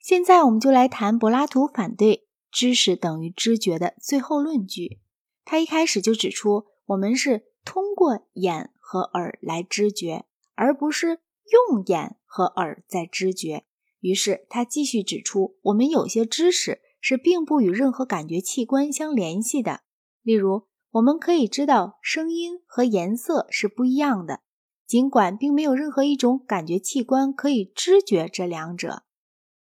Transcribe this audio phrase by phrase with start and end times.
[0.00, 4.98] 现在我们就来谈柏拉图反对知识等于知觉的最后论据。
[5.44, 10.24] 他一开始就指出，我们是通过眼和耳来知觉，
[10.54, 11.20] 而不是
[11.68, 13.64] 用眼和耳在知觉。
[14.00, 19.82] 于是他继续指出，我们有些知识是并不与任何感觉器官相联系的。
[20.22, 20.62] 例如，
[20.92, 24.40] 我们可以知道声音和颜色是不一样的，
[24.86, 29.02] 尽管并没有任何一种感觉器官可以知觉这两者，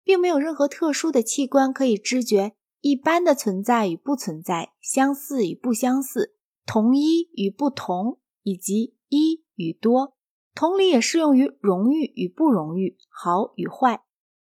[0.07, 10.15] 并没有任何特殊的器官可以知觉一般的存在与不存在、相似与不相似、同一与不同，以及一与多。
[10.55, 14.05] 同理，也适用于荣誉与不荣誉、好与坏。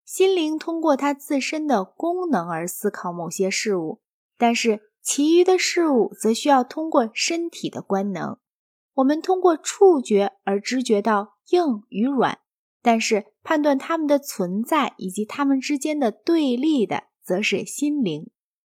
[0.04, 4.02] 心灵通过它自身的功能而思考某些事物，
[4.36, 8.40] 但是其余的事物则需要通过身体的官能。
[8.96, 12.40] 我们通过触觉而知觉到硬与软，
[12.82, 18.32] 但是判断它们的存在以及它们之间的对立的，则是心灵。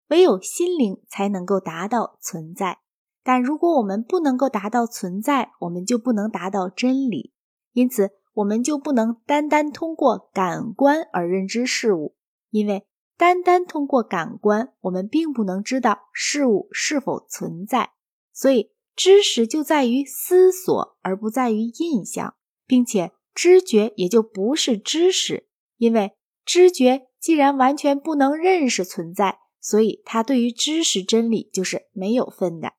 [0.08, 2.78] 唯有心灵才能够达到存在。
[3.24, 7.32] 但如果我们不能够达到存在，我们就不能达到真理。
[7.72, 8.10] 因此。
[8.38, 12.14] 我们就不能单单通过感官而认知事物，
[12.50, 17.94] 因为单单通过感官，我们并不能知道事物是否存在。
[18.32, 32.72] 所以，知识就在于思索，而不在于印象，并且知觉也就不是知识，因为知觉既然完全不能认识存在，所以它对于知识真理就是没有分的。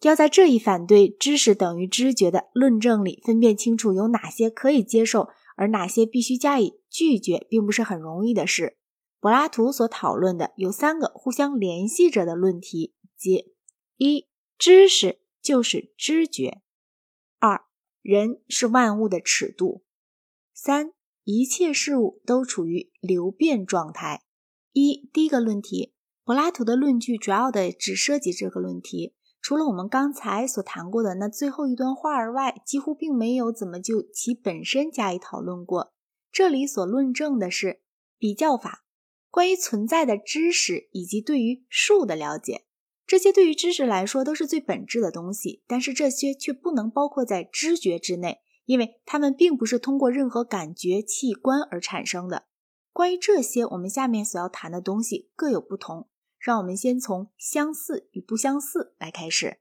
[0.00, 8.78] 要在这一反对知识等于知觉的论证里分辨清楚有哪些可以接受，而哪些必须加以拒绝，并不是很容易的事。
[9.20, 13.54] 柏拉图所讨论的有三个互相联系着的论题，即：
[13.96, 14.26] 一、
[14.58, 16.62] 知识就是知觉；
[17.38, 17.62] 二、
[18.02, 19.84] 人是万物的尺度；
[20.62, 20.92] 三、
[21.24, 24.24] 一切事物都处于流变状态。
[24.74, 29.14] 一、第一个论题，柏拉图的论据主要的只涉及这个论题。
[29.40, 35.94] 除了我们刚才所谈过的那最后一段话儿外，几乎并没有怎么就其本身加以讨论过。
[36.30, 37.80] 这里所论证的是
[38.18, 38.84] 比较法，
[39.30, 42.66] 关于存在的知识以及对于数的了解。
[43.06, 52.44] 这些对于知识来说都是最本质的东西，但是这些却不能包括在知觉之内，因为它们并不是通过任何感觉器官而产生的。
[52.92, 56.08] 关于这些，我们下面所要谈的东西各有不同。
[56.40, 59.58] 让我们先从相似与不相似来开始。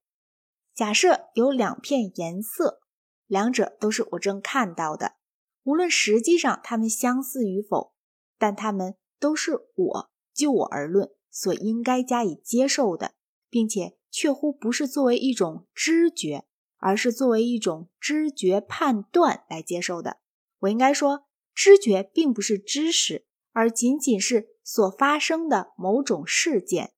[0.74, 2.80] 假设有两片颜色，
[3.28, 5.16] 两者都是我正看到的，
[5.64, 7.94] 无论实际上它们相似与否，
[8.38, 13.12] 但它们都是我就我而论所应该加以接受的，
[13.50, 16.46] 并且确乎不是作为一种知觉，
[16.80, 20.18] 而是作为一种知觉判断来接受的。
[20.60, 24.56] 我应该说，知觉并不是知识，而仅仅是。
[24.72, 26.94] 所发生的某种事件，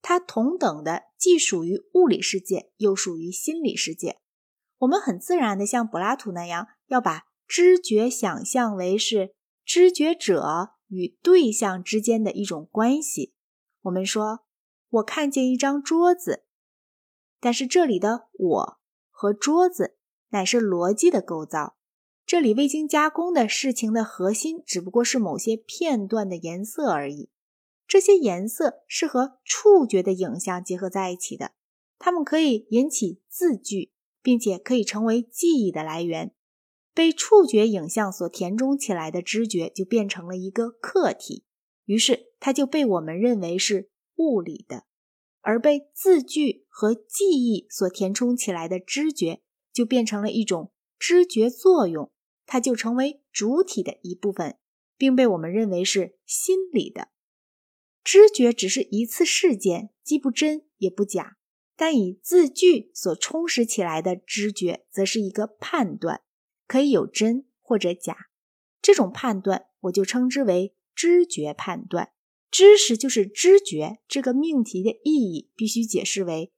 [0.00, 4.20] 它同等的既属于物理世界，又属于心理世界。
[4.78, 13.34] 我们很自然的像柏拉图那样，要把知觉想象为是知觉者与对象之间的一种关系。
[13.80, 14.44] 我们说，
[14.88, 16.44] 我看见一张桌子，
[17.40, 18.78] 但是这里的我
[19.18, 19.96] 和桌子
[20.28, 21.78] 乃是逻辑的构造。
[22.26, 27.30] 这里未经加工的事情的核心，只不过是某些片段的颜色而已。
[27.88, 31.52] 这些颜色是和触觉的影像结合在一起的，
[31.98, 33.90] 它们可以引起字句，
[34.22, 36.34] 并且可以成为记忆的来源。
[36.92, 41.46] 被触觉影像所填充起来的知觉，就变成了一个客体，
[41.86, 44.82] 于是它就被我们认为是物理的；
[45.46, 49.42] 而被字句和记忆所填充起来的知觉，
[49.72, 52.10] 就变成了一种知觉作用。
[52.46, 54.58] 它就成为主体的一部分，
[54.96, 57.10] 并被我们认为是心理的
[58.02, 61.36] 知觉，只是一次事件，既不真也不假。
[61.76, 66.22] 但以字句所充实起来的知觉，则是一个判断，
[66.66, 68.16] 可以有真或者假。
[68.82, 72.10] 这种判断，我就称之为知觉判断。
[72.56, 76.54] 知识就是知觉，这个命题的意义必须解释为：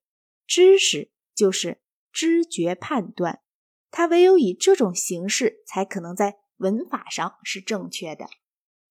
[0.46, 1.80] 知识就是
[2.12, 3.40] 知觉判断。
[3.90, 8.26] 它唯有以这种形式，才可能在文法上是正确的。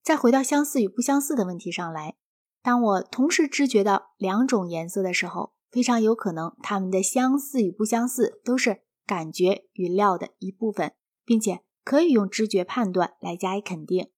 [0.03, 2.17] 再回到相似与不相似的问题上来，
[2.61, 10.91] 当我同时知觉到两种颜色的时候，非常有可能它们的相似与不相似都是感觉语料的一部分，
[11.23, 14.09] 并且可以用知觉判断来加以肯定。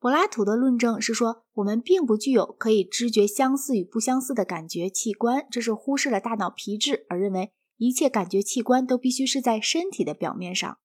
[0.00, 7.52] 柏拉图的论证是说，我们并不具有可以知觉相似与不相似的感觉器官，这是忽视了大脑皮质而认为。
[7.80, 10.78] 一切感觉器官都必须是在身体的表面上，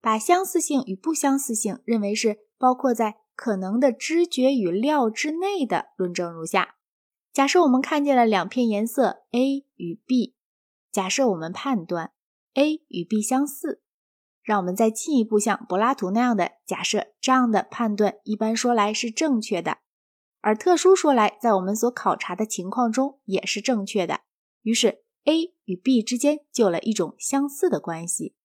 [0.00, 6.74] 把相似性与不相似性认为是包括在可能的知觉与料之内的论证如下：
[7.32, 10.34] 假设我们看见了两片颜色 A 与 B，
[10.90, 12.10] 假设我们判断
[12.54, 13.82] A 与 B 相似，
[14.46, 19.78] 让我们再进一步像柏拉图那样的假设，这样的判断一般说来是正确的，
[20.40, 24.20] 而特殊说来，在我们所考察的情况中也是正确的。
[24.62, 28.36] 于是 A 与 B 之间就有了一种相似的关系。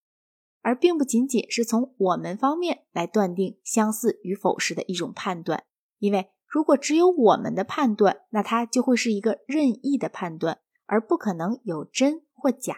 [0.63, 5.65] 而并不仅仅是从我们方面来断定相似与否时的一种判断，
[5.99, 12.75] 因为如果只有我们的判断，那它就会是一个任意的判断，而不可能有真或假。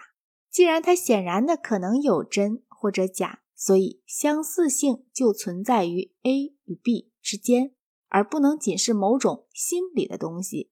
[0.50, 7.74] 既然它显然的可能有真或者假，所以相似性就存在于 A 与 B 之间，
[8.10, 10.70] 而不能仅是某种心理的东西。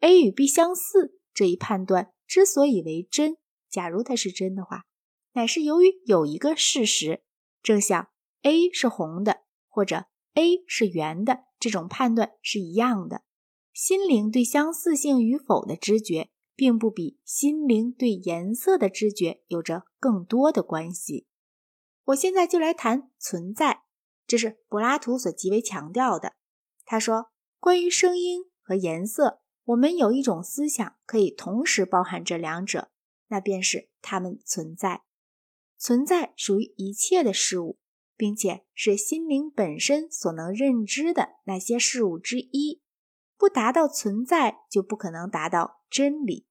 [0.00, 3.38] A 与 B 相似这一判断之所以为真，
[3.70, 4.82] 假如它是真的话。
[5.32, 7.22] 乃是由于有一个事实，
[7.62, 8.08] 正像
[8.42, 10.04] A 是红的或者
[10.34, 13.22] A 是圆的这种判断是一样的。
[13.72, 21.26] 心灵对相似性与否的知觉，并不比心灵对颜色的知觉有着更多的关系。
[22.06, 23.82] 我现在就来谈存在，
[24.26, 26.34] 这是柏拉图所极为强调的。
[26.84, 32.90] 他说，关于声音和颜色，我们有一种思想可以同时包含这两者，
[33.26, 35.02] 那便是它们存在。
[35.76, 37.78] 存在属于一切的事物，
[38.16, 42.82] 并且是心灵本身所能认知的那些事物之一。
[43.36, 46.46] 不达到存在，就不可能达到真理。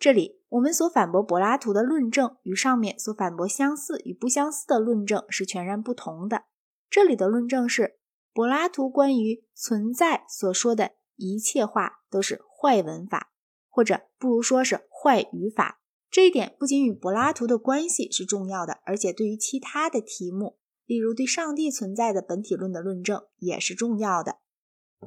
[0.00, 6.44] 这里我们所反驳柏拉图的论证，与上面所反驳相似与不相似的论证是全然不同的。
[6.88, 7.98] 这里的论证是，
[8.32, 13.32] 柏拉图关于存在所说的一切话都是坏文法，
[13.68, 15.82] 或者不如说是坏语法。
[16.10, 24.38] 这一点不仅与柏拉图的关系是重要的，而且对于其他的题目，例如对上帝存在的本体论的论证也是重要的。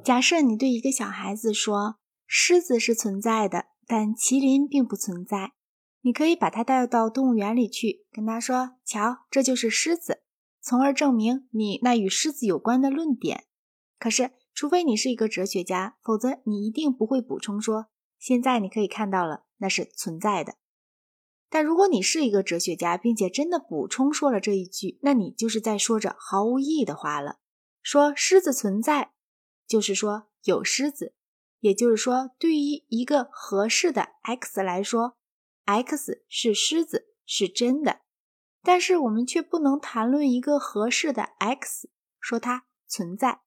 [0.04, 1.96] 假设你对一个小孩子说，
[2.26, 5.52] 狮子是存在的，但麒麟并不存在，
[6.02, 10.22] 你可以把它带到动物园里去，跟他说：“瞧，这就是狮子。”
[10.60, 13.44] 从而证明你那与狮子有关的论点。
[13.98, 17.88] 可是，除非你是一个哲学家，否则你一定不会补充说
[18.18, 20.54] ：“现在你可以看到了，那是存在的。”
[21.50, 27.38] 但如果你是一个哲学家，并且真的补充说了这一句，那你就是在说着毫无意义的话了。
[27.82, 29.12] 说狮子存在，
[29.68, 31.14] 就是说有狮子，
[31.64, 35.16] 也就是说，对于一个合适的 x 来说
[35.64, 38.02] ，x 是狮子是真的。
[38.62, 41.88] 但是我们却不能谈论一个合适的 x，
[42.20, 43.40] 说它存在。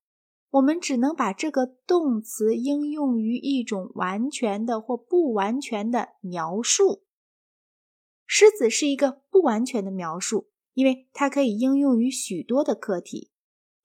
[0.50, 7.04] 我们只能把这个动词应用于一种完全的或不完全的描述。
[8.26, 13.30] 狮子是一个不完全的描述，因为它可以应用于许多的客体。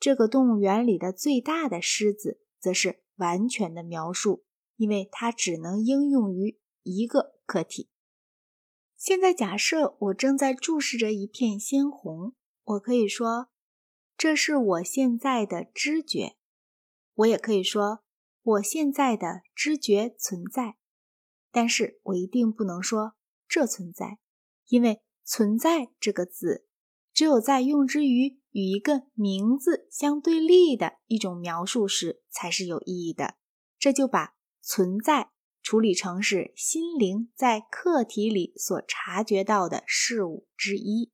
[0.01, 4.45] 这个动物园里的最大的狮子则是完全的描述，
[4.77, 7.89] 因为它只能应用于一个客体。
[8.97, 13.49] 现在假设我正在注视着一片鲜红，我可以说
[14.17, 16.37] 这是我现在的知觉，
[17.15, 18.05] 我也可以说
[18.43, 20.77] 我现在的知觉存在，
[21.51, 23.15] 但是我一定不能说
[23.49, 24.19] 这存在。
[24.69, 26.67] 因为“存在”这个字，
[27.13, 33.35] 只有在用之于与一个名字相对立的一种描述时，才是有意义的。
[33.79, 35.31] 这就把“存在”
[35.63, 41.13] 处理成是心灵在客体里所察觉到的事物之一。